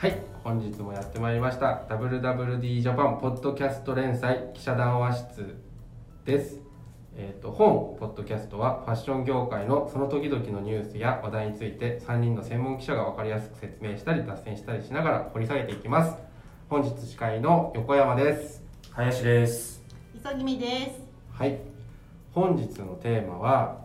[0.00, 5.56] はい本日もやってまいりました WWD ジャパンポッドキャスト連載記者談話室
[6.24, 6.58] です。
[7.14, 16.16] えー、と本ポッドキャストはファッション業界のその時々のニュースや話題について3人の専門記者が分かりやすく説明したり脱線したりしながら掘り下げていきます。
[16.70, 18.64] 本日司会の横山です。
[18.92, 19.84] 林です。
[20.24, 21.02] 急ぎみです。
[21.30, 21.58] はい。
[22.32, 23.84] 本日のテーマは、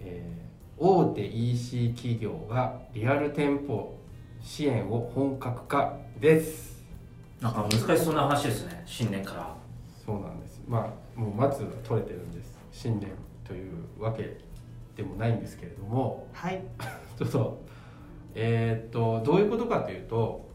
[0.00, 0.44] えー
[0.76, 3.96] 大手 EC 企業がリアル店舗
[4.44, 6.84] 支援を本格化です。
[7.40, 8.82] なんか難しそうな話ですね。
[8.84, 9.56] 新年から。
[10.04, 10.62] そうなんです。
[10.68, 12.54] まあもう松は取れてるんです。
[12.70, 13.10] 新年
[13.42, 14.36] というわけ
[14.94, 16.28] でもないんですけれども。
[16.34, 16.62] はい。
[17.18, 17.64] ちょっと
[18.34, 20.46] えーっとどういうことかというと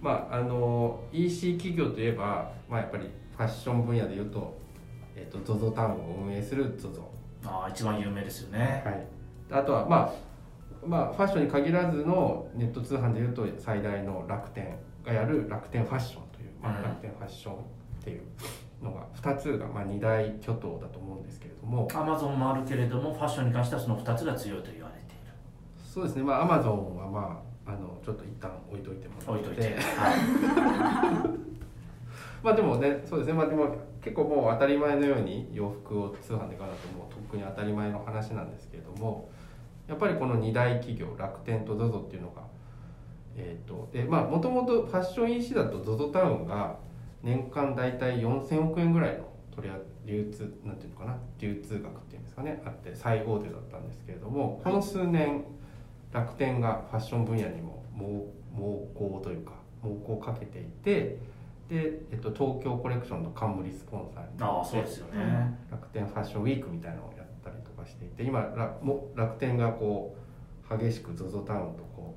[0.00, 4.56] まああの EC 企業といえば、まあ、やっぱりファッション分野でいうと,、
[5.16, 7.02] えーっと ZOZO タウンを運営する ZOZO
[7.44, 8.82] ああ一番有名ですよね。
[8.84, 9.06] はい、
[9.60, 10.27] あとは、まあ、
[10.86, 16.82] まあファッションに限らずのネット通販でいうと最大の楽天がやる楽天ファッションという、まあ、うん。
[16.82, 17.56] 楽天ファッションっ
[18.04, 18.22] ていう
[18.82, 21.88] のが2つが、まあ、2大巨頭だと思うんですけれども。
[21.92, 25.32] アマゾンもあるけれどもファッションに関してはその2つが強いと言われている。
[25.82, 26.22] そうですね。
[26.22, 29.30] まあアマゾンはまああのちょっと一旦置いといてもらって。
[29.30, 30.18] 置いといて、はい、
[32.44, 33.34] まあでもねそうですね。
[33.34, 39.28] まあでも結構もう当たり前のように洋服を通販で買うのともうとっくに当たり前の話なんですけれども
[39.88, 42.42] やっぱりこの2大企業楽天と ZOZO っていうのが
[43.40, 46.76] えー、とでまあもともとファッション EC だと ZOZO タウンが
[47.22, 55.44] 年間大体4000億円ぐらいの取り扱流通なんていうのかな流通額っていうんですかねあって最大手だったんですけれどもこの数年
[56.12, 61.18] 楽天がファッション分野にも猛猛攻というか猛攻をかけていて
[61.68, 67.26] で、えっと、東京コレクションの冠スポンサーにああそうですよね、楽天ファッションウィークみたいなのをやっ
[67.88, 70.16] していて今らも楽天がこ
[70.70, 72.14] う激しく ZOZO タウンとこ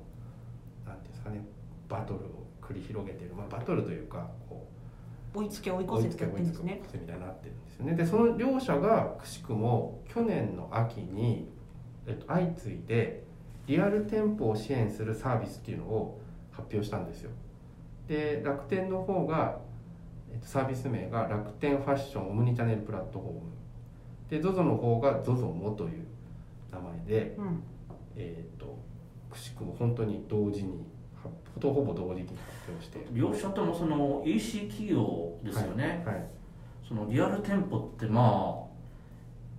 [0.84, 1.44] うなんていうんですかね
[1.88, 4.68] バトルを繰り広げている、まあ、バトルというかこ
[5.34, 6.80] 追いつけ追いう追いつけ越せってやって追いつけるんですね。
[7.00, 7.94] みたいになってるんですよね。
[7.94, 11.48] でその両者がくしくも去年の秋に、
[12.06, 13.24] えっと、相次いで
[13.66, 17.30] リアル店舗を支援するサービスっていうのを発表したんですよ。
[18.08, 19.60] で楽天の方が、
[20.30, 23.40] えっと、サービス名が楽天ファッションオムニチャンネルプラットフォーム
[24.32, 26.06] で ZOZO の方が ZOZO モという
[26.72, 27.62] 名前で、うん。
[28.16, 28.78] えっと
[29.30, 30.84] くしくも本当に同時に
[31.22, 32.32] はほとほぼ同時に発
[32.68, 36.26] 表して両者ともその EC 企業ですよね、はい
[36.88, 38.64] そのリアル店舗ってまあ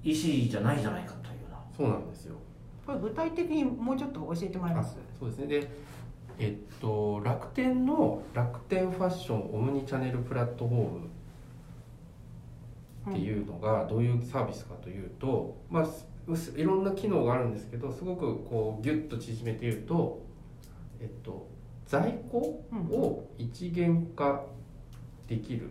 [0.04, 1.58] EC じゃないじゃないかというような。
[1.76, 2.36] そうなんですよ。
[2.86, 4.98] これ具体的にもうちょっと教えてもらえます？
[5.20, 5.48] そうですね。
[5.48, 5.72] で
[6.38, 11.00] えっと楽天の楽天ファッションオムニチャンネルプラットフォーム
[13.10, 15.88] っていうのがどういうサービスかというと、まあ
[16.56, 20.26] いろんな機能があるんですけどすごくこうギュッと縮めて言うと
[21.02, 21.50] えっと
[21.86, 24.46] 在庫を一元化
[25.28, 25.70] できる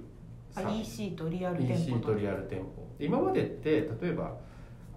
[0.50, 1.02] サあービス。
[1.02, 2.14] EC とリアル店 EC 舗と。
[2.14, 2.86] リアル店舗。
[2.98, 4.36] で今までって例えば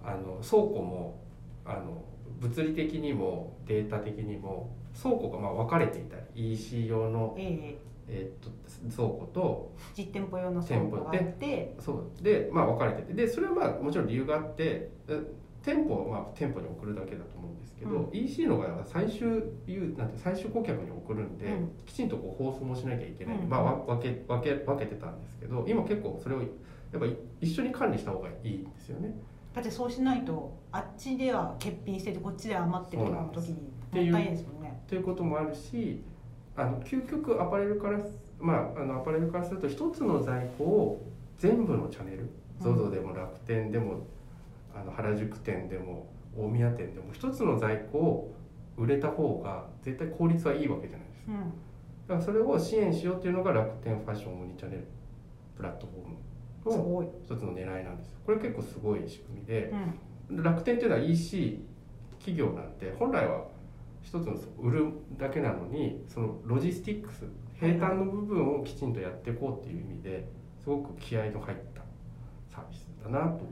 [0.04, 1.18] あの倉庫も
[1.64, 2.04] あの
[2.38, 4.70] 物理的にもデータ的にも
[5.00, 7.34] 倉庫がまあ分かれていたり EC 用の、
[8.08, 8.56] ええーっと
[8.94, 11.74] 倉庫とー実店舗用の倉庫があって。
[11.80, 13.14] そうで、まあ、分かれてて。
[13.14, 15.20] でそれはまあもちろん理由があってえ
[15.62, 19.28] 店舗をまあ店舗に送るだけだと思うんですけど、う EC の場合は最終
[19.96, 21.70] なんて最終顧客に送るんで、うん。
[21.84, 23.48] きちんとこう放送もしなきゃいけない、うん。
[23.48, 26.46] まあ、わ分け分け分けてたんですけど今結構それをや
[26.98, 29.12] っぱり一緒に管理した方がいいんですよね。
[29.56, 36.02] だってそうしないとあっちでは欠品しててこっちでは余ってる時にもったいないですもんねということもあるし
[36.56, 41.06] あの究極アパレルからすまああのアパレルからすると一つの在庫を
[41.38, 42.30] 全部のチャンネル
[42.60, 42.74] うん。
[42.74, 44.06] ZOZO でも楽天でも
[44.74, 46.06] あの原宿店でも
[46.36, 48.34] 大宮店でも一つの在庫を
[48.76, 51.32] 売れた方が絶対効率はいいわけじゃないですか。
[51.32, 51.38] うん。
[51.38, 54.86] だからそれを支援しようっていうのが楽天ファッションオムニチャンネル
[55.56, 58.18] プラットフォームの一つの狙いなんですよ。
[58.24, 59.72] これ結構すごい仕組みで
[60.30, 61.64] うん、楽天っていうのは EC
[62.18, 63.44] 企業なんて本来は
[64.06, 67.24] 一つの売るだけなのにそのロジスティックス
[67.58, 70.28] 平坦の部分をきちんとやっていこうっていう意味で
[70.62, 71.82] すごく気合の入った
[72.54, 73.44] サービスだなと。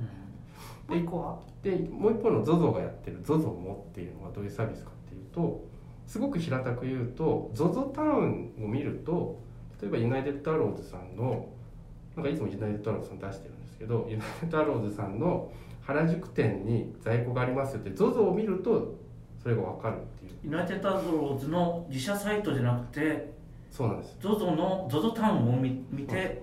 [0.87, 1.41] もう一個は？
[1.63, 5.65] でもう一方の ZOZO がやってる ZOZO もっていうのはどういうサービスかっていうと
[6.07, 9.41] すごく平たく言うと ZOZO タウンを見ると
[9.83, 11.49] 例えばユナイテッドアローズさんの
[12.15, 15.51] なんかいつもユナイテッドアローズさん出してるんですけどユナイテッドアローズさんの
[15.83, 18.95] 原宿店に在庫がありますよって ZOZO を見ると
[19.45, 20.33] それが分かるっていう。
[20.45, 23.33] ユナイテッドアローズの自社サイトじゃなくて
[23.71, 24.17] そうなんです。
[24.21, 26.43] ZOZO の ZOZO タウンを見見て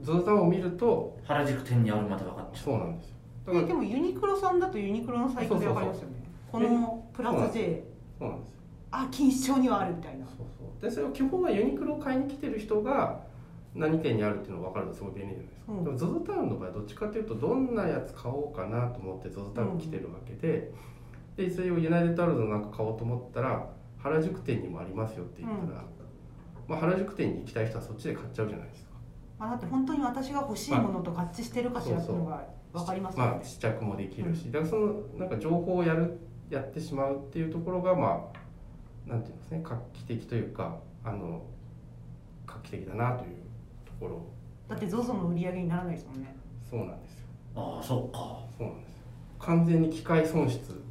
[0.00, 2.64] ZOZO タウンを見ると原宿店にあるまで分かっちゃう。
[2.64, 3.14] そうなんですよ。
[3.46, 6.14] だからえでもユニクロさんだとユニクロのサイトでわかりますよね。
[6.52, 7.84] このプラス J
[8.18, 8.50] そうなんです。
[8.50, 8.54] よ
[8.92, 10.24] あ錦糸町にはあるみたいな。
[10.26, 10.82] そうそう。
[10.82, 13.20] でそれを基本はユニクロを買いに来てる人が
[13.74, 15.84] 何店にあるっていうのが分かるとすごい便利じゃないですか、うん。
[15.84, 20.70] でも ZOZO タウンの場合はどっちかというとどんなやつ買おうかなと思って ZOZO タウンに来てるわけで、
[21.36, 25.84] でそれをユナイテッドアローズのなんか買おうと思ったら原宿店にもありますよって言ったら、
[26.68, 28.90] まあ、原宿店に行きたい人はそっちで買っちゃうじゃないですか。
[29.38, 36.18] まあ、だって本当に私が欲しいものと合致してるかしらっていうのが分かりますよね、まあ試着もできるし、だからそのなんか情報をやる
[36.50, 38.30] やってしまうっていうところがま
[39.06, 39.60] あなんていうんですね。
[39.62, 41.42] 画期的というかあの
[42.46, 43.36] 画期的だなという
[43.84, 44.26] ところ。
[44.68, 46.34] だって ZOZO の売り上げにならないですもんね。
[46.68, 47.26] そうなんですよ。
[47.56, 48.18] ああそうか。
[48.56, 49.04] そうなんですよ。
[49.38, 50.83] 完全に機械損失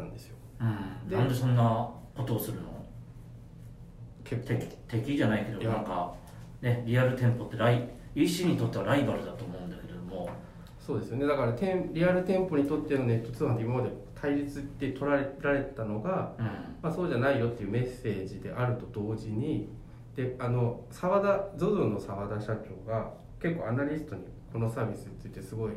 [0.00, 0.36] なんですよ。
[0.60, 1.08] うん。
[1.08, 2.68] でなんでそんなことをするの？
[4.24, 4.48] 結構。
[4.48, 6.14] 敵敵じゃないけどなんか
[6.60, 10.28] ねリアル店舗ってライ EC にとってはライバルだと思うんだけれども。
[10.78, 11.26] そうですよね。
[11.26, 16.44] だから店リアル店舗にとってのネット通販って今まで対立で取られられたのが、うん。
[16.82, 19.68] まあ、そうじゃないよっていうメッセージであると同時に
[20.16, 23.10] であの澤田 ZOZO の澤田社長が
[23.40, 24.22] 結構アナリストに
[24.52, 25.72] このサービスについてすごい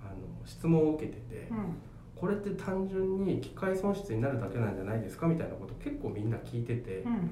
[0.00, 0.12] あの
[0.46, 1.76] 質問を受けてて、うん
[2.22, 6.98] これって単純に機械損失になるだけなんじゃないですかみたいなことを結構みんな聞いてて。
[6.98, 7.28] うんうん。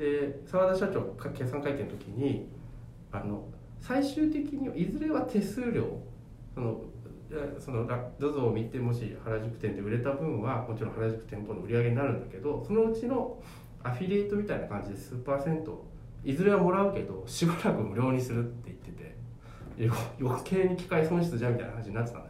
[0.00, 2.48] で澤田社長が決算会見の時に
[3.12, 3.44] あの
[3.80, 6.00] 最終的にいずれは手数料
[6.54, 6.80] その
[7.30, 13.42] えそのラ ZOZO を見てもし原宿店で売れた分はもちろん原宿店舗の売り上げになるんだけどそのうちの
[13.82, 15.84] アフィリエイトみたいな感じで数パーセント
[16.24, 22.29] いずれはもらうけどしばらく無料にするって言っててよ余計に機械損失じゃんみたいな話になってたんで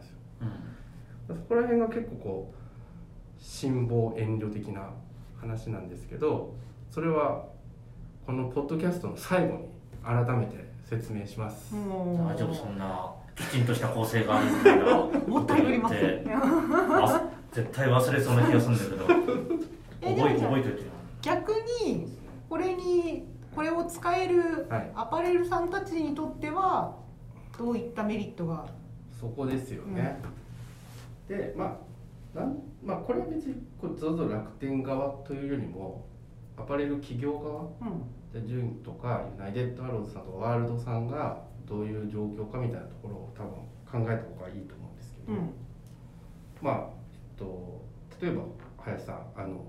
[1.27, 4.89] そこら辺が結構こう辛抱遠慮的な
[5.39, 6.53] 話なんですけど
[6.89, 7.45] それは
[8.25, 9.69] このポッドキャストの最後に
[10.03, 14.95] 改めて説明します、大丈夫そんなきちんとした構成があるみたいな。
[15.27, 15.95] もったいぶります。
[15.95, 19.43] ってわ絶対忘れそうな気がするんだけど。
[20.01, 20.87] え覚え覚えといてよ。
[21.21, 21.53] 逆
[21.85, 22.17] に
[22.49, 23.25] これに
[23.55, 24.91] これを使えるはい。
[24.95, 26.97] アパレルさんたちにとっては
[27.57, 28.65] どういったメリットが？
[29.19, 30.19] そこですよね、
[31.31, 31.79] でま
[32.35, 36.05] あなんまあこれは別にこう ZOZO 楽天側というよりも
[36.57, 38.03] アパレル企業側うん。
[38.33, 45.53] でジュンとかユナイテッドアローズさんとかワールドさんがどういう状況かみたいなところを多分考えた方がいいと思うんですけど、うん。
[46.61, 47.85] まあ、えっと、
[48.21, 48.43] 例えば
[48.77, 49.65] 林さんあの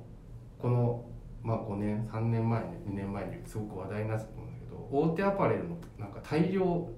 [0.59, 1.05] この、
[1.43, 6.89] まあ、5年3年前に2年前にすごく話題になってたと思うんだけど大手アパレルのなんか大量閉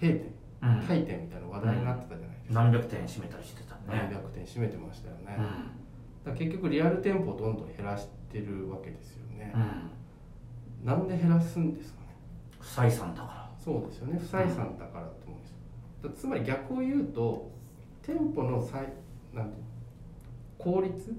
[0.00, 0.80] 店うん。
[0.80, 3.80] 退店みたいな話題になってたじゃないですか、何百店閉めたりしてたね。
[3.88, 5.36] 何百店閉めてましたよね、
[6.26, 6.32] うん。
[6.32, 9.52] だ結局リアル店舗をどんどん減らしてるわけですよね、
[10.82, 10.86] うん。
[10.86, 12.06] なんで減らすんですかね。
[12.60, 13.50] 不採算だから。
[13.58, 14.18] そうですよね。
[14.18, 15.42] 不採算だからと思うん
[16.12, 17.50] ですつまり逆を言うと
[18.02, 18.92] 店舗の再
[19.34, 19.58] なんて
[20.56, 21.14] 効率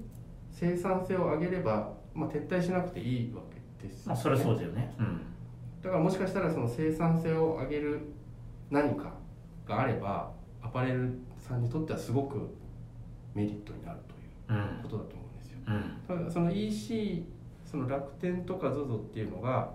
[0.50, 4.04] 生産性を上げれば、まあ、撤退しなくていいわけですよね。
[4.06, 4.94] まあそれはそうだよね。
[4.98, 5.20] うん。
[5.82, 8.00] だからもしかしたらその生産性を上げる
[8.70, 9.14] 何か
[9.70, 10.30] があれば
[10.60, 12.48] アパレルさんにとってはすごく
[13.34, 14.82] メリットになるといううん。
[14.82, 15.58] ことだと思うんですよ。
[15.66, 16.18] うん。
[16.18, 17.24] ただその EC
[17.64, 19.72] その楽天とか ZOZO っていうのが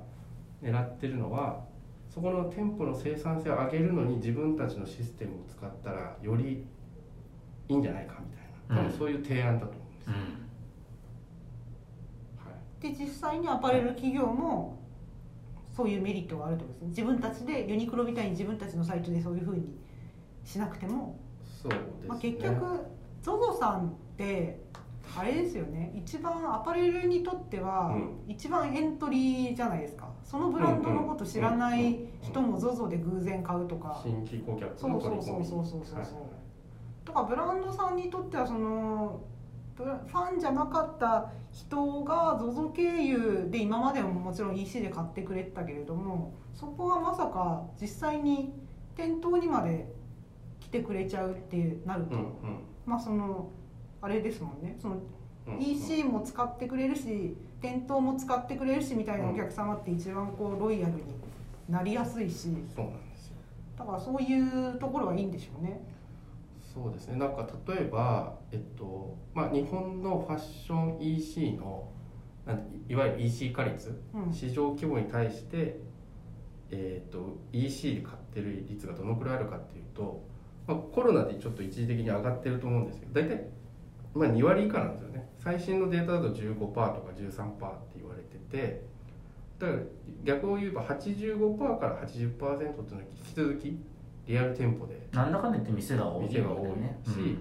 [0.61, 1.63] 狙ってるのは
[2.09, 6.65] そこの店舗の生産性を上げるのに自分たちのシステムを使ったらより
[7.69, 8.83] いいんじゃないかみたいな。
[8.83, 10.21] 多分そういう提案だと思うんですよ、うん。
[12.51, 12.55] は
[12.89, 12.93] い。
[12.97, 14.77] で実際にアパレル企業も
[15.75, 16.87] そういうメリットがあるってことですね。
[16.89, 19.65] 自分たちでユニクロみたいに自分たちのサイトでそういうふうに
[20.45, 21.19] しなくても、
[21.61, 22.85] そうですね、まあ、結局
[23.23, 24.63] ZOZO さんって
[25.17, 25.91] あれですよね。
[25.95, 30.09] 一番アパレルにとってはう一番エントリーじゃないですか。
[30.23, 33.99] そのブランドのこと知らない人も ZOZO で偶然買うとか。
[34.01, 35.99] 新規顧客そうそうそうそうそうそうそう。
[35.99, 36.45] はい
[37.05, 39.21] とかブランドさんにとってはその
[39.77, 48.53] ファンじゃなかった人が ZOZO 経由で今までももちろん EC で買ってくれてたけれどもそこがまさか実際に
[48.95, 49.94] 店頭にまで来
[50.77, 52.29] てくれちゃうってなると、うんうん。
[52.85, 53.49] まあその
[54.01, 54.75] あれですもんね。
[54.81, 54.95] その
[55.47, 61.01] うん EC も使ってくれるし店頭も使ってくれるしみたいなお客様って一番こうロイヤルに
[61.69, 62.49] なりやすいし。
[62.75, 63.35] そうなんですよ。
[63.77, 65.81] だからそういうところはいいんでしょうね。
[66.61, 67.17] そうですね。
[67.17, 71.89] なんか例えば、えっとまあ、日本のファッション EC の
[72.89, 74.33] いわゆる EC 化率うん。
[74.33, 75.79] 市場規模に対して、
[76.69, 80.23] えー、と EC で買ってる率がどのくらいあるかっていうと、
[80.67, 83.47] まあ、コロナでちょっと一時的に上がってると思うんですけど大体、
[84.13, 85.29] まあ、2割以下なんですよね。
[85.37, 88.81] 最新のデータだと15%とか13%って言われてて
[89.59, 89.79] だから
[90.23, 93.77] 逆を言えば85%から80%っていうのは引き続き
[94.25, 97.37] リアル店舗でなんだかんだ言って店が多い店が多いわけだよねし、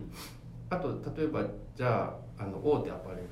[0.69, 3.23] あと例えばじゃああの大手アパレル。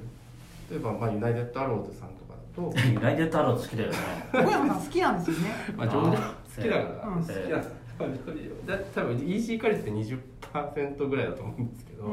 [0.71, 3.97] 例えば、まあ、ユナイテッドアローズさんとかだと ユナイテッドアローズ好きだよね。
[4.33, 5.55] 小山さん好きなんですよね。
[5.77, 7.82] まあジョージあー好きだから、うん好きなんですまあ
[8.67, 12.13] だ多分 EC 化率って20%ぐらいだと思うんですけど、う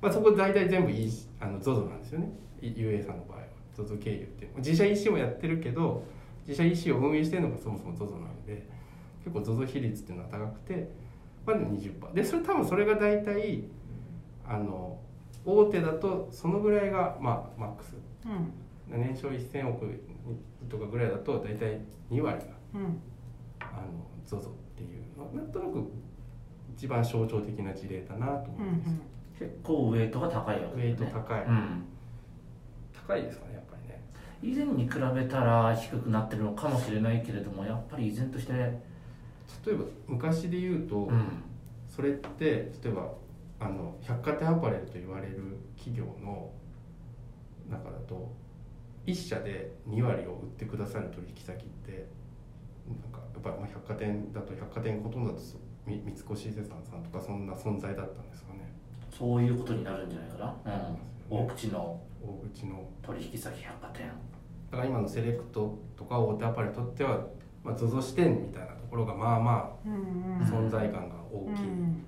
[0.00, 2.30] まあ、そこ大体全部 EC あの ZOZO なんですよね。
[2.62, 3.44] UA さんの場合は。
[3.76, 4.50] ZOZO 経由っていう。
[4.56, 6.04] 自社 EC もやってるけど
[6.46, 8.66] 自社 EC を運営してるのがそもそも ZOZO なので
[9.24, 10.88] 結構 ZOZO 比率っていうのは高くて
[11.44, 13.64] まあでも20%でそれ多分それが大体
[14.46, 14.98] あの
[15.44, 17.94] 大手だとそのぐらいがまあマックス。
[18.24, 18.52] うん。
[18.88, 20.00] 年商1000億
[20.68, 23.00] とかぐらいだと大体2割がうん。
[23.60, 25.36] あの ZOZO っていう。
[25.36, 25.84] なんとなく
[26.76, 28.88] 一番象徴的な事例だなとうんう思うんです。
[28.88, 29.00] よ、ん
[29.38, 31.84] 結構ウエイトが高いわけウェイト高い、うん。
[33.06, 34.02] 高いですかねやっぱりね。
[34.42, 38.52] 以前に比べたら低くなってるのかもしれないけれどもやっぱり依然として。
[38.52, 41.42] 例えば昔で言うと、うん。
[41.88, 43.10] それって例えば
[43.58, 46.50] あの百貨店アパレルと言われる企業の
[47.70, 48.30] 中だと
[49.06, 52.06] 一社で2割を売ってくださる取引先って
[53.38, 55.42] っぱりまあ百貨店だと百貨店ほとんどだと
[55.86, 58.72] み三越伊勢丹さんとかそんな存在だったんですかね。
[59.10, 60.74] そういうことになるんじゃないかな、
[61.30, 62.00] うん、大口の。
[62.22, 62.88] 大口の。
[63.02, 64.06] 取引先百貨店。
[64.70, 67.26] だから今のセレクトとか大手アパレルにとっては、
[67.62, 72.04] まあ、ZOZO 支店みたいなところがまあまうんあ存在感が大きい、うん。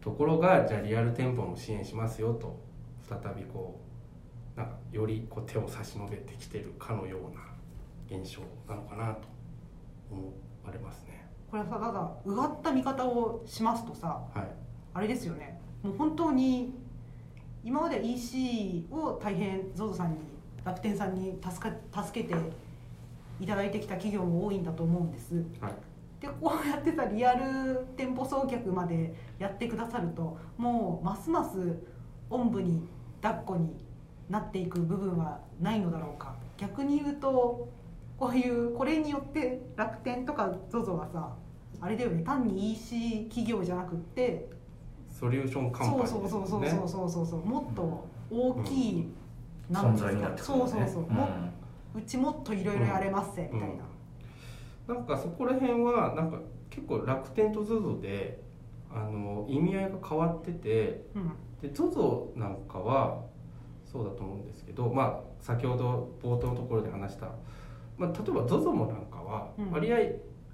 [0.00, 2.58] ところがじゃあリアル店舗も支援しますよと
[3.08, 3.80] 再びこ
[4.56, 9.28] うなんかよりこう手を差し伸べてきてるかのような現象なのかなと
[10.10, 10.32] 思
[10.66, 11.26] われますね。
[11.50, 14.46] これさただうがった見方をしますとさはい、
[14.94, 15.58] あれですよね。
[15.82, 16.74] もう本当に
[17.64, 20.18] 今まで EC を大変 ZOZO さんに
[20.64, 22.34] 楽天さんに助か助けて
[23.40, 25.34] いただいてきた企業も多いんだと思うんです。
[25.60, 25.72] はい。
[26.20, 31.76] でこうやってさリアル店舗送客までやってくださるともうますます
[32.30, 32.88] おんぶに
[33.20, 33.76] 抱っこに
[34.30, 36.34] なっていく部分はないのだろうか。
[36.56, 37.68] 逆に言うと
[38.18, 41.34] こういうこれによって楽天とか ZOZO はさ
[41.80, 42.22] あれだよね。
[42.22, 44.48] 単に EC 企業じゃなくって
[45.08, 47.44] ソリューションカンパニーそうですそうそうそうそうそうそうそう。
[47.44, 49.08] もっと大きい、
[49.70, 49.86] なん。
[49.86, 51.14] 存ですか在になってくるそうそうそう、ん。
[51.14, 51.28] も
[51.96, 53.70] うちもっといろいろやれますせ、みたい
[54.88, 58.40] な、なんかそこら辺はなんか結構楽天と ZOZO で
[58.92, 61.32] あの意味合いが変わっててうん。
[61.62, 63.22] で ZOZO なんかは
[63.90, 67.30] そうだと思うんですけど、まあ、先ほど冒頭のところで話した、
[67.98, 69.70] まあ、例えば ZOZO もなんかはうん。
[69.70, 69.96] 割合、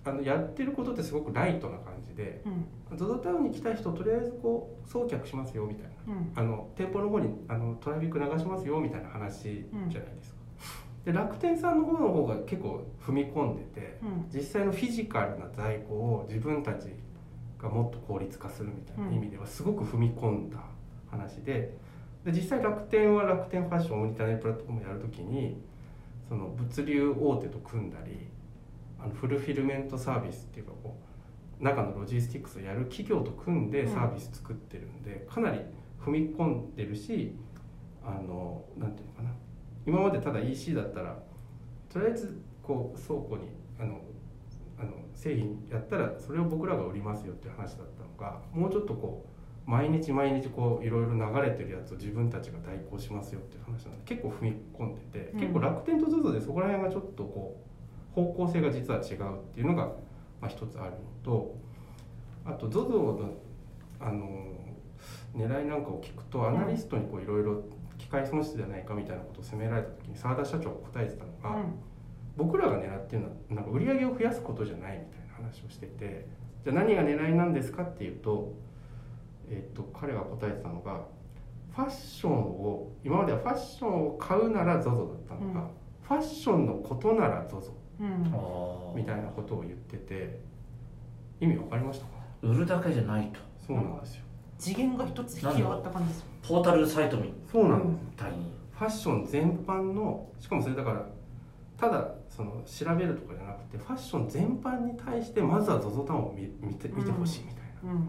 [0.05, 2.43] あのやってることってすごくライトな感じで
[2.91, 2.97] うん。
[2.97, 6.15] ZOZO タウンに来た人とりあえずこう送客しますよみたいな。
[6.15, 6.33] うん。
[6.35, 9.43] あの店舗の方にあのトラフィック流しますよみたいな話
[9.89, 10.37] じゃないですか。
[11.05, 14.27] で楽天さんの方の方が結構踏み込んでてうん。
[14.33, 16.89] 実際のフィジカルな在庫を自分たち
[17.59, 20.59] がもっと効率化するみたいな意味ではすごく踏み込んだ
[21.11, 21.77] 話で
[22.25, 25.61] で実際楽天は楽天ファッションオムニターネットプラットフォームやるときに
[26.33, 28.27] その物流大手と組んだり
[28.99, 30.97] あのフルフィルメントサービスっていうかこ
[31.61, 35.61] う中のロジスティックスをやる企業と組んでサービス作ってるんで、かなり
[36.03, 37.37] 踏み込んでるし
[38.03, 39.31] あのていうのかな。
[39.87, 41.19] 今までただ EC だったら
[41.93, 44.01] とりあえずこう倉庫にあの
[44.79, 49.32] あの製品やったらそれを僕らが売りますよっていう話だったのがもうちょっとこう
[49.66, 55.40] 毎日毎日こういろいろ流れてるやつを自分たちが代行しますよっていう話なんで結構踏み込んでて、うん。
[55.40, 57.61] 結構楽天と ZOZO でそこら辺がちょっとこ
[58.12, 59.87] う方向性が実は違うっていうのが、
[60.40, 61.57] まあ、一つあるのと
[62.45, 63.35] あと ZOZO の
[64.00, 64.52] あの
[65.35, 67.62] 狙いなんかを聞くとアナリストにこういろいろ
[67.99, 71.62] 機械損失じゃないかみたいなことを責められた時に澤田社長が答えてたのが、
[72.37, 73.64] 僕らが狙ってるのはなん。
[73.64, 76.26] か売り上げを増やすことじゃないみたいな話をしてて
[76.64, 78.52] じゃあ何が狙いなんですかっていうと,、
[79.53, 81.03] えっと彼が答えてたのが
[81.75, 84.97] ファッションを今まではファッションを買うなら ZOZO だっ
[85.29, 85.67] たのが、うん。
[86.03, 88.97] ファッションのことなら ZOZO うん。
[88.97, 90.41] みたいなことを言ってて
[91.41, 92.13] 意味わかりましたか？
[92.43, 93.39] 売るだけじゃないと。
[93.67, 94.23] そうなんですよ。
[94.59, 96.27] 次元が一つ引き上がった感じですよ。
[96.43, 98.17] ポータルサイトみそうなんです。
[98.17, 98.53] たいに。
[98.73, 101.07] ファッション全般のしかもそれだから
[101.79, 108.09] ただその調べるとかじゃなくてファッション全般に対してまずは ZOZO タウンを見見て見てほしいみたいな、うん。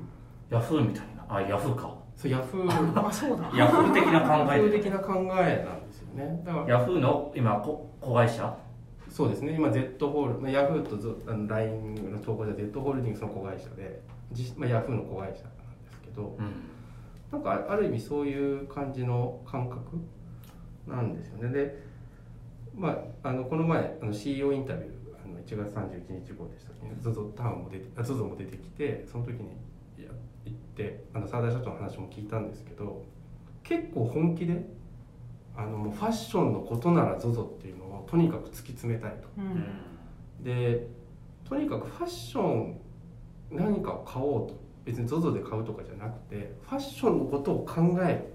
[0.50, 1.96] ヤフーみたいなあヤフーか。
[2.15, 3.51] そうヤフーあそうだ。
[3.56, 6.42] ヤフー的な考ヤフー的な考えなんですよね。
[6.46, 6.68] だから。
[6.68, 8.56] ヤフーの今こ子会社？
[9.10, 9.53] そうですね。
[9.53, 14.01] 今 Z ホールまあヤフーと LINE の投稿では Z ホールディングスの子会社で
[14.32, 15.44] 実、まあ、ヤフーの子会社なんで
[15.92, 16.51] すけどうん。
[17.32, 19.98] なんかある意味そういう感じの感覚
[20.88, 21.50] なんですよね。
[21.50, 21.84] で
[22.75, 22.89] ま
[23.24, 24.89] ああのこの前あの CEO インタビュー
[25.24, 26.88] あの1月31日号でしたっけ？
[26.88, 29.50] ね ZOZO タウンも出てあ ZOZO も出てきてその時に
[30.00, 30.10] いや
[30.46, 33.04] 行ってあの澤田社長の話も聞いたんですけど
[33.64, 34.66] 結構本気で
[35.56, 39.28] あのもうファッションのことなら ZOZO っていうのをとにかく突き詰めたいと。
[39.38, 40.44] うん。
[40.44, 40.88] で
[41.46, 42.80] とにかくファッション
[43.52, 44.64] 何かを買おうと。
[44.86, 48.34] 別に ZOZO で買うとかじゃなくてファッションのことを考える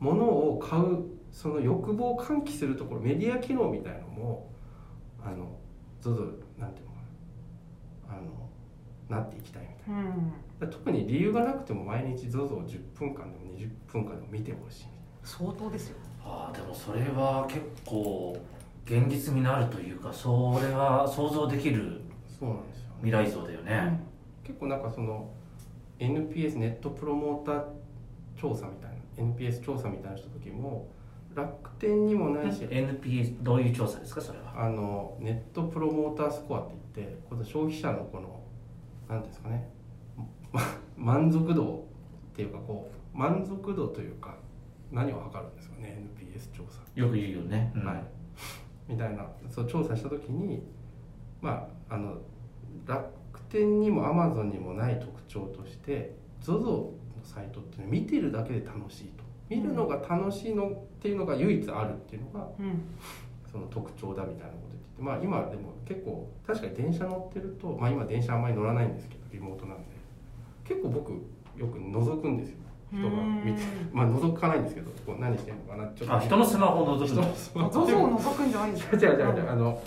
[0.00, 4.50] ものを買うその欲望を喚起するところメディア機能みたいのも
[5.22, 5.58] あの
[6.00, 6.98] ZOZO なんていうのか
[8.08, 8.18] な。
[8.18, 8.48] あの
[9.08, 10.10] なっていきたいみたいな。
[10.64, 10.70] うん。
[10.70, 14.86] 特に理由がなくても毎日 ZOZO を10分間でも20分間でも見てほしい
[15.22, 15.96] 相当ですよ。
[16.22, 18.36] ああでもそれは結構
[18.86, 22.00] 現実味のあるというかそれは想像できる
[22.38, 22.94] そうなんですよね。
[23.02, 24.00] 未来像だよね、
[24.42, 25.28] 結構なんかその
[25.98, 27.64] NPS ネットプロモーター
[28.36, 30.88] 調査みたいな NPS 調査みたいなした時も
[31.34, 34.64] 楽天にもないし NPS どういう調査ですかそれは？
[34.64, 38.40] あのネットプロモータースコアって言ってこの消費者のこの
[39.08, 39.68] 何ですかね。
[40.52, 40.60] ま
[40.96, 41.84] 満足度
[42.32, 44.36] っていうかこう満足度というか
[44.90, 46.80] 何を測るんですかね NPS 調査。
[46.94, 47.84] よく言うよね、うん。
[47.84, 48.04] はい、
[48.88, 49.26] みたいな。
[49.48, 50.62] そう調査した時に
[51.40, 52.18] まああの
[52.86, 53.10] 楽
[53.48, 56.92] 天にもアマゾンにもない特徴として ZOZO の
[57.22, 59.24] サイトっていうのは見てるだけで楽しいと。
[59.48, 62.82] 見るのが楽しいのっていうのが唯一あるっていうのがうん。
[63.50, 69.84] その特徴だみたいなことまあ今でも結構確かに電車乗ってるとまあ今電車あんまり乗らないんですけどリモートなんで。
[70.64, 72.56] 結構僕よく覗くんですよ。
[72.92, 73.62] 人が見て。
[73.92, 77.70] まあ覗かないんですけどこう何してんのかなちょっとあ人のスマホを覗く人ののスマホ。
[77.70, 78.96] ゾゾを覗くんじゃないんですか？
[78.96, 79.34] 違う違う違う。
[79.36, 79.82] 違うあの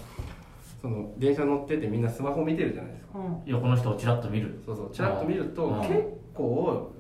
[0.82, 3.18] その電車乗っててみんなスマホ見てるじゃないですか。
[3.18, 3.42] うん。
[3.46, 4.62] 横の人をちらっと見る。
[4.66, 5.82] そうそうちらっと見るとうん。
[5.82, 6.92] 結構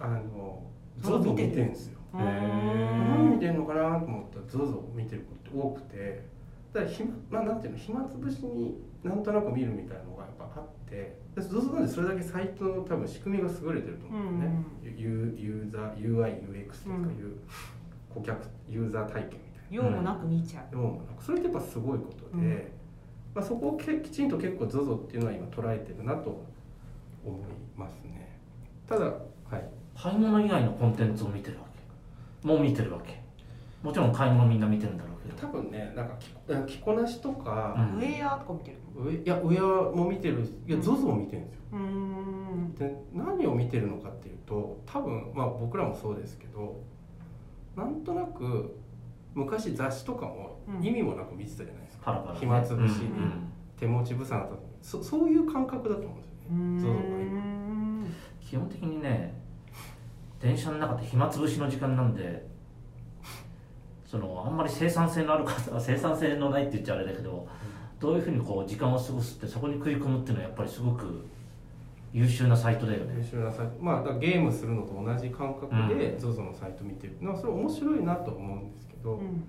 [0.00, 0.62] あの
[1.00, 1.98] ゾゾ見てるんですよ。
[2.14, 6.24] 何見んてんのかなと思ったら ZOZO を見てることって多くて
[6.76, 17.38] だから暇まあなんていうの暇つぶしになんとなく見るみたいなのがやっぱあってで ZOZO なんでそれだけサイトの多分仕組みが優れてると思うんですよね、ユユーザー UIUX というかいう
[18.14, 19.90] 顧客ユーザー体験みたいな。
[19.90, 20.70] 用もなく見ちゃう。
[20.70, 22.62] でもなんかそれってやっぱすごいことで、うん。
[23.34, 26.44] まあ、そこをけきちんと結構 ZOZO っていうのは今捉えてるなと
[27.24, 27.40] 思い
[27.76, 28.38] ますね。
[28.88, 29.12] ただは
[29.58, 29.68] い。
[29.96, 31.64] 買い物以外のコンテンツを見てるわ
[32.42, 32.46] け。
[32.46, 33.22] もう見てるわけ。
[33.82, 36.16] もちろん買い物みんな見てるんだろう多分ねなんか
[36.66, 37.98] 着着こなしとか、うん。
[37.98, 40.82] ウェアとか見てる上いや上も見てるいやうん。
[40.82, 41.60] ZOZO も見てるんですよ。
[41.72, 42.74] うーん。
[42.74, 46.80] で何を見てるのかっていうと多分まあ僕らもそうですけど
[47.76, 48.76] なんとなく
[49.34, 50.84] 昔雑誌とかもうん。
[50.84, 52.40] 意味もなく見てたじゃないですか、パラパラね。
[52.40, 56.16] 暇つぶしにうん手持ち無沙汰とそそういう感覚だと思
[56.50, 57.00] うんですよね。
[57.02, 58.06] ZOZO が今ん
[58.40, 59.34] 基本的にね
[60.40, 62.46] 電車の中って暇つぶしの時間なんで
[64.16, 67.46] そのあんまり生産性のある方 生産性のないって言っちゃあれだけど
[68.00, 71.26] どういうふうにこう時間を過ごすってそこに食い込むっていうのはやっぱりすごく
[72.12, 73.14] 優秀なサイトだよね。
[73.18, 73.72] 優秀なサイト。
[73.82, 79.44] まあだゲームするのと同じ感覚で ZOZO のサイト見てるのはそれ面白いなと思うんですけど、うん。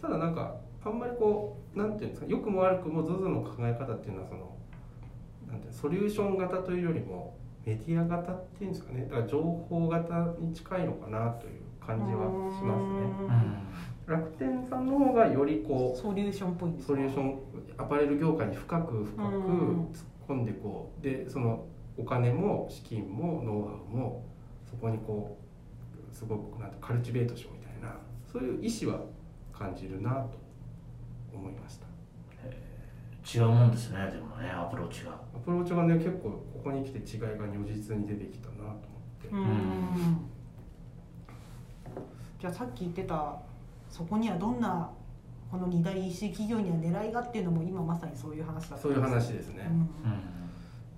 [0.00, 4.56] ただなんかあんまりこうなんていうんですか良くも悪くも ZOZO の考え方っていうのはその
[5.48, 9.04] なんていうのソリューション型というよりもメディア型っていうんですかね。
[9.04, 13.10] だから情報型に近いのかなという感じはしますね
[14.10, 17.38] 楽天さんの方がよりこうソリューションっぽいんですソリューション
[17.78, 21.64] アパレル業界に深く深くうん突っ込んでこうでその
[21.96, 24.26] お金も資金もノウハウも
[24.68, 25.38] そこにこ
[26.12, 27.96] うすごくなんてカルチベートしようみたいな
[28.30, 29.04] そういう意思は
[29.56, 30.38] 感じるなと
[31.32, 31.86] 思いました。
[33.32, 35.12] 違うもんですねでもねアプローチが。
[35.12, 38.80] アプローチがね結構ここに来て違いが如実に出てきたなと思っ
[39.22, 40.30] て、うーん。
[42.40, 43.38] じゃあさっき言ってた
[43.90, 44.90] そこにはどんな
[45.50, 49.76] この二大 EC 企業には狙いがっていうのも今まさにそういう話だったそういう話ですね、うん。
[49.78, 50.20] うん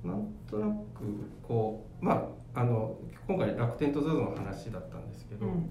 [0.03, 1.05] なんとなく
[1.47, 5.71] こうまああの今回楽天と ZOZO の話だったんですけど、うん。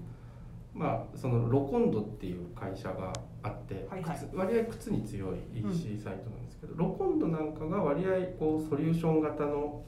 [0.74, 4.16] まあそのロコンドっていう会社があって、はいはい。
[4.16, 9.82] 靴割合靴に強い EC サイトなんですけど、ロコンドなんかが割合こうソリューション型の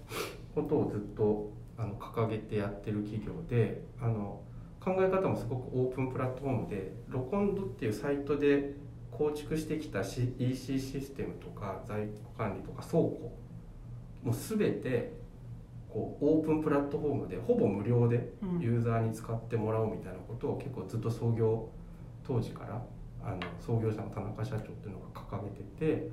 [0.55, 4.41] ことをずっとあの掲げてやってる企業であの
[4.85, 8.75] 考え方もすごくオープンプラットフォームでロコンドっていうサイトで
[9.11, 13.33] 構築してきた EC システムとか在庫管理とか倉庫
[14.23, 15.13] もう全て
[15.89, 18.61] こうオープンプラットフォームでほぼ無料でうん。
[18.61, 21.69] ユーザーに使ってもらおうみたいなことを結構ずっと創業
[22.27, 22.83] 当時から
[23.23, 26.11] あの創業者の田中社長っていうのが掲げてて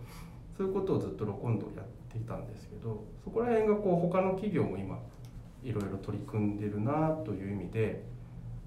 [0.55, 4.99] そういうことをずっとロコンドやっていたんですけどそこら辺がこう他の企業も今
[5.63, 8.03] いろいろ取り組んでるなという意味で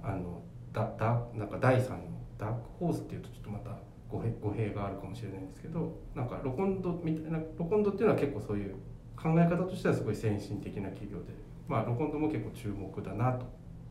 [0.04, 1.96] あのだだなんか第3の
[2.38, 3.70] ダークホースっていうとちょっとまた
[4.08, 8.74] 語弊語弊があるかもしれないんですけどなんかロコンドみたいなロコンドっていうのは結構そういう
[9.16, 11.32] 考え方としてはすごい先進的な企業で
[11.66, 13.46] まあロコンドも結構注目だなと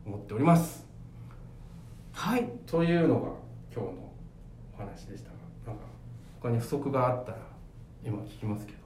[0.06, 0.86] 思っております。
[2.12, 2.48] はい。
[2.66, 3.28] というのが
[3.74, 4.12] 今日の
[4.74, 5.84] お話でしたがなんか
[6.40, 7.38] 他に不足があったら
[8.04, 8.78] 今聞きますけど。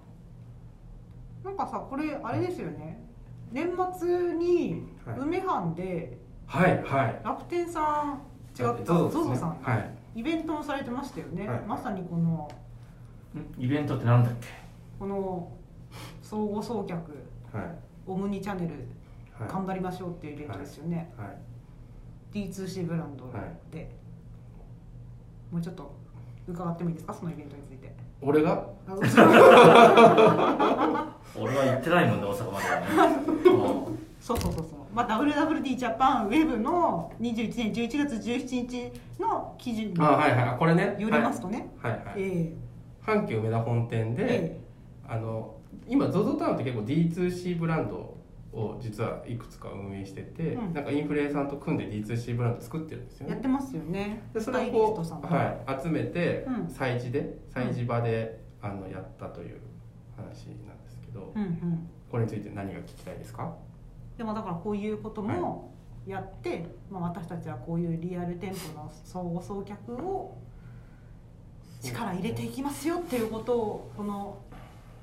[1.44, 3.04] なんかさこれあれですよね。
[3.52, 5.18] 年末にはい。
[5.18, 7.20] 梅藩ではいはい。
[7.24, 8.20] 楽天さん
[8.58, 8.92] 違った。
[8.92, 9.36] ZOZO ね。
[9.36, 9.58] さん。
[9.62, 9.90] はい。
[10.20, 11.60] イベントもされてましたよね、はい。
[11.66, 12.50] まさにこの。
[13.58, 14.46] イベントってなんだっけ？
[14.98, 15.52] この。
[16.22, 17.12] 相互送客。
[17.52, 17.78] はい。
[18.06, 18.74] オムニチャンネル。
[19.38, 19.48] はい。
[19.48, 21.36] 頑張りましょうっていうイベントですよね、はい。
[22.32, 23.26] D2C ブランド
[23.70, 23.90] で、
[25.52, 25.94] もうちょっと
[26.48, 27.14] 伺ってもいいですか？
[27.14, 27.94] そのイベントについて。
[28.20, 28.64] 俺が？
[28.88, 28.92] あ
[31.38, 32.86] 俺は行ってないもんね大阪まではね。
[33.46, 33.48] う
[33.92, 33.98] ん。
[34.20, 40.58] そうそうそうそう、まあ、WWD ジャパンウェブの21年11月17日の記事にあはいはい。
[40.58, 40.96] これね。
[40.98, 41.92] よりますとね、はい。
[41.92, 42.52] はい、はい、え
[43.04, 44.60] 阪急梅田本店えで、え
[45.08, 45.54] あの
[45.86, 48.16] 今 ZOZO タウンって結構 D2C ブランド
[48.52, 50.72] を実はいくつか運営してて、うん。
[50.72, 53.32] なんかインフルエンサーと組んで D2C ブランド作ってるんですよね。
[53.32, 54.22] えやってますよね。
[54.32, 56.54] でそれをこう、はい、集めてうん。
[56.66, 59.60] 催事で催事場で、あのやったという
[60.16, 61.88] 話なんですけどうんうん。
[62.10, 63.54] これについて何が聞きたいですか？
[64.18, 65.72] でもだからこういうことも
[66.04, 70.36] やって、まあ、私たちはこういうリアル店舗の相互送客を
[71.80, 74.38] 力入れていきますよっていうことをこの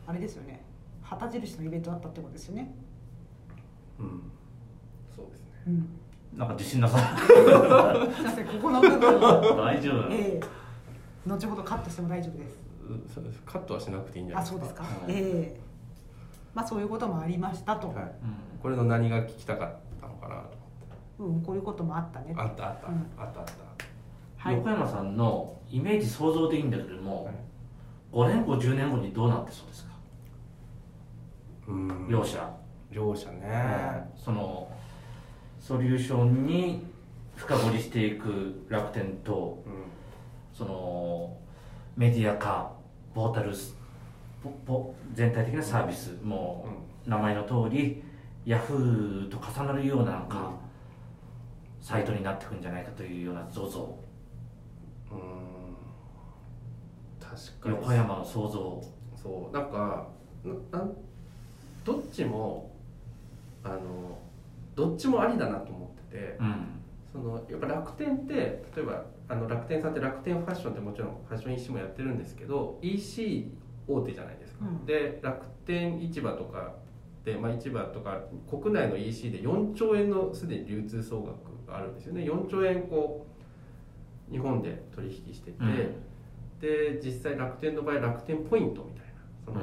[0.05, 0.61] あれですよね。
[1.01, 2.75] 旗印のイベントだったってことですよね。
[3.99, 4.21] うん。
[5.15, 5.47] そうですね。
[5.67, 5.99] うん、
[6.37, 6.97] なんか自信なさ。
[7.17, 10.11] すいませんここの部分を、大丈夫。
[10.11, 10.41] ええ。
[11.25, 12.57] 後ほどカットしても大丈夫です。
[12.83, 13.41] うそうです。
[13.45, 14.65] カットはしなくていいんじゃないですか。
[14.65, 14.83] あそうですか。
[14.83, 15.13] はい。
[15.13, 15.59] ええ。
[16.53, 17.87] まあそういうこともありましたと。
[17.87, 20.35] はい、うんこれの何が聞きたかったのかな
[21.17, 22.33] とうんこういうこともあったね。
[22.37, 23.07] あったあった、うん。
[23.17, 23.53] あったあった。
[24.37, 24.55] はい。
[24.55, 24.69] 横。
[24.69, 27.35] 山さんのイメージ想像でいいんだけども、はい。
[28.11, 29.91] 5年後10年後にどうなってそうですか、
[31.67, 32.07] うん。
[32.09, 32.53] 両者、
[32.91, 34.69] 両者ね、その
[35.59, 36.85] ソリューションに
[37.35, 39.73] 深掘りしていく楽天とうん。
[40.53, 41.37] その
[41.97, 42.71] メディア化
[43.13, 43.75] ポータルス
[44.41, 46.65] ポポ全体的なサービスも
[47.05, 48.01] う名前の通り
[48.45, 50.51] ヤフーと重なるようななんか、
[51.81, 54.05] サイトになっていくんじゃないかというような ZOZO
[55.11, 55.75] うん。
[57.19, 57.75] 確かに。
[57.75, 58.83] 横山の想像。
[59.15, 59.55] そう。
[59.55, 60.07] なんか
[60.43, 60.95] ななん
[61.83, 62.71] どっちも
[63.63, 64.17] あの
[64.75, 66.81] どっちもありだなと思っててうん。
[67.11, 73.51] そのやっぱ楽天って例えばあの楽天さんって楽天ファッションってもちろんファッション EC もやってるんですけど EC
[73.87, 74.85] 大手じゃないですか、うん。
[74.85, 76.84] で楽天市場とかで、
[77.33, 82.21] まあ、市場とか国内の EC で4兆円のすでに流通総額があるんですよね。
[82.23, 83.25] 4兆円こ
[84.29, 86.05] う日本で取引してて、うん。
[86.59, 89.13] で実際楽天の場合楽天ポイントみたいな
[89.45, 89.61] その、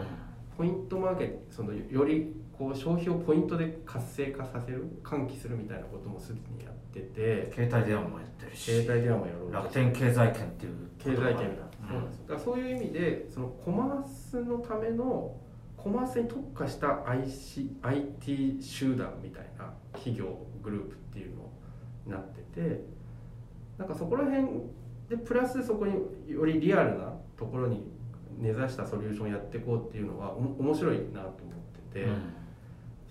[0.56, 12.34] ポイントマーケットそのよりこう消費をポイントで活性化させる喚起するみたいなこともすでにやってて携帯電話もやってるし携帯電話もやろうと楽天経済圏っていう経済圏だ、うんそうなんですよ。
[12.36, 15.34] だそういう意味でそのコマースのための
[15.82, 21.50] コマースに特化した IC IT 集団みたいな企業グループっていうの
[22.06, 22.84] になってて
[23.78, 24.46] なんかそこら辺
[25.08, 25.94] でプラスそこに
[26.28, 27.82] よりリアルなところに
[28.38, 31.32] 根ざしたソリューションをやっていこうっていうのは面白いなと思っ
[31.90, 32.04] てて。
[32.04, 32.42] うん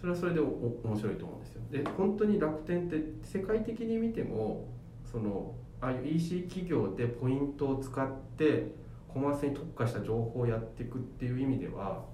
[0.01, 4.67] それはそれで面白いと思うんですよで本当に楽天って世界的に見ても
[5.11, 8.71] そのああいう EC 企業でポイントを使って
[9.07, 12.05] コマースに特化した情報をやっていくっていう意味では、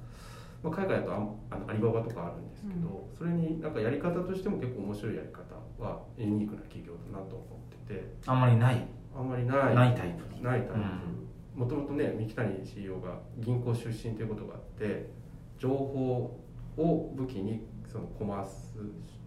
[0.63, 5.41] まあ、海外だとあんあのアリババとかあるんですけど、それになんかやり方としても結構面白いやり方
[5.83, 8.13] はユニークな企業だなと思ってて。
[8.25, 8.87] あんまりない。
[9.15, 9.75] あんまりない。
[9.75, 11.27] ないタイプにないタイプ。
[11.57, 15.09] もともとね三木谷 CEO が銀行出身ということがあって
[15.57, 16.37] 情報
[16.77, 18.75] を武器にそのコマース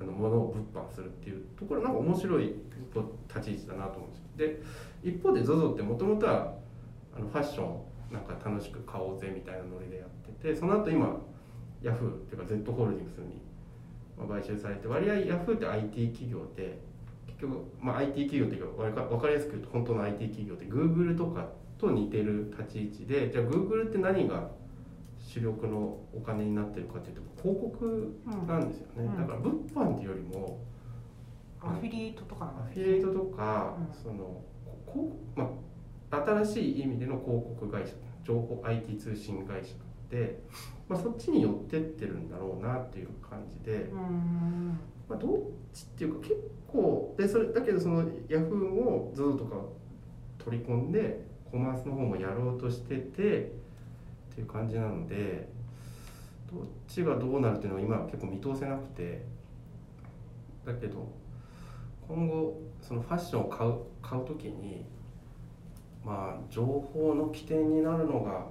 [0.00, 2.54] あのものを物販するっていうところなんか面白い
[3.28, 4.24] 立ち位置だなと思うんですよ。
[5.02, 6.54] で一方で ZOZO ってもともとは
[7.16, 7.80] あのファッション
[8.10, 11.20] なんか楽しく買おうぜみたいなノリでやっててその後今
[11.82, 13.40] ヤフーっていうか Z ホールディングスに
[14.18, 16.80] まあ買収されて割合ヤフーって IT 企業で
[17.26, 24.50] 結局、まあ、IT 企業っていうか分かりやすく言うと本当の IT 企業って Google とかと似てる立ち位置でじゃあ Google って何が
[25.18, 29.16] 主力のお金になってるかっていうと広告なんですよね、うん。
[29.16, 30.58] だから物販っていうよりも
[31.62, 34.02] アフィリエイトとかなアフィリエイトとか、うん。
[34.02, 34.42] その
[34.86, 35.48] こう、まあ、
[36.10, 37.94] 新しい意味での広告会社
[38.24, 39.74] 情報 IT 通信会社
[40.10, 40.40] で、
[40.88, 44.80] まあ、そっちに寄ってってるんだろうなっていう感じで、うん。
[45.08, 45.40] まあ、どっ
[45.72, 49.56] ちっていうか結構でそれだけどそのヤフーも ZOZO とか
[50.38, 53.04] 取り込んでコマースの方もやろうとしててっ
[54.34, 55.48] ていう感じなので
[56.52, 59.24] どっちがどうなるっていうのは今は結構見通せなくて
[60.64, 61.08] だけど
[62.06, 64.84] 今後そのファッションを買う買う時に
[66.04, 68.46] まあ情報の起点になるのが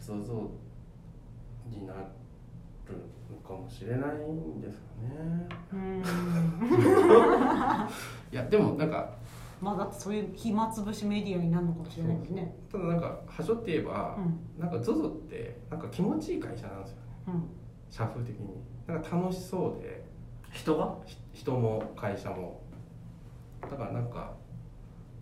[0.00, 0.48] ZOZO
[1.68, 2.00] になる
[3.30, 5.46] のかもしれないんですかね。
[5.72, 6.02] うん。
[8.32, 9.12] いやでもなんか
[9.60, 12.56] まあだってそういう暇つぶしメディアになるのかもしれないですね。
[12.70, 14.40] ただなんかはしょって言えば、うん。
[14.60, 17.02] なんか ZOZO ってなんか気持ちいい会社なんですよね。
[17.28, 17.44] うん。
[17.88, 18.60] 社風的に。
[18.88, 20.02] なんか楽しそうで。
[20.50, 20.96] 人が？
[21.06, 22.60] ひ人も会社も。
[23.62, 24.32] だからなんか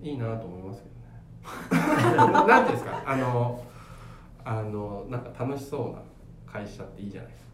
[0.02, 2.16] いいなと思いますけどね。
[2.46, 3.02] なんていうんですか？
[3.06, 3.62] あの
[4.44, 6.02] あのなんか楽しそうな
[6.50, 7.50] 会社っていいじゃないですか。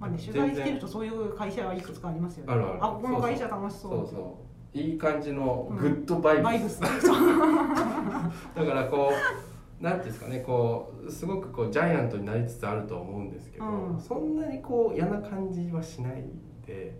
[0.00, 2.52] まあね取材してるとそういう会社はいくつかありますよね。
[2.52, 2.78] あるある。
[2.80, 3.92] ここの会社楽しそう。
[3.92, 4.38] そうそ
[4.74, 7.08] ういい感じのグッドバイブス、バイブス。
[8.54, 9.10] だからこ
[9.80, 13.98] うなんていうんですかねこうすごくこうジャイアントになりつつあるとは思うんですけど、うん。
[14.00, 16.22] そんなにこう嫌な感じはしない
[16.66, 16.96] で、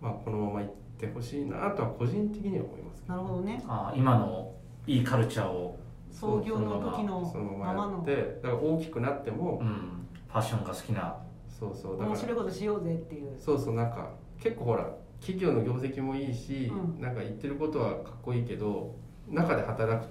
[0.00, 3.64] まあ、このままいってほしいなとは個人的には思いますなるほどね。
[3.66, 4.54] あ今の
[4.86, 5.78] いいカルチャーを、
[6.10, 7.98] 創業の時のそのまままの。
[8.02, 11.16] まやってだから大きくなっても、うん、ファッションが好きな。
[11.48, 13.30] そうそうだから面白いことしようぜっていう。
[13.40, 14.88] そうそうなんか結構ほら
[15.20, 17.00] 企業の業績もいいし、うん。
[17.00, 18.94] なんか言ってることはかっこいいけど
[19.28, 20.08] 中で働く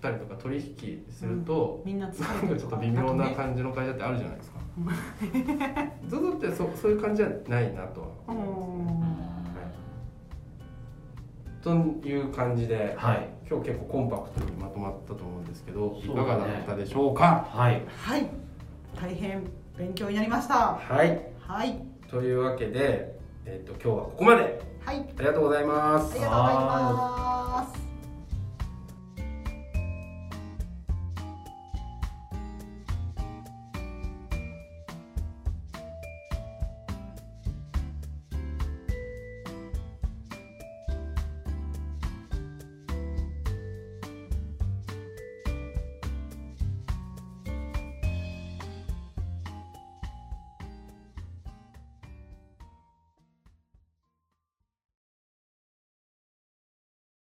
[0.00, 4.60] たりとか取引すると、みんな疲なんれてるちょっと微妙なね感じの会社ってあるじゃないですか。
[6.08, 8.06] ZOZO ってそそういう感じじゃないなとは。
[8.28, 8.59] うん
[11.62, 11.70] と
[12.06, 13.28] いう感じではい。
[13.48, 16.14] 今日結構コンパクトにまとまったと思うんですけど、ね。
[16.14, 17.48] かがだったでしょうか？
[17.50, 17.82] はい。
[17.88, 18.26] はい。
[19.00, 19.44] 大変
[19.76, 20.74] 勉強になりました。
[20.74, 21.20] はい。
[21.40, 21.82] はい。
[22.08, 24.60] というわけで、えっと今日はここまで。
[24.84, 24.98] はい。
[25.18, 26.12] ありがとうございます。
[26.12, 27.89] ありがとうございます